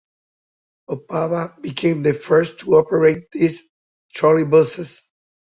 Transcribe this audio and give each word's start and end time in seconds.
Opava 0.89 1.61
became 1.61 2.01
the 2.01 2.15
first 2.15 2.57
to 2.61 2.73
operate 2.73 3.29
these 3.31 3.65
trolleybuses. 4.15 5.09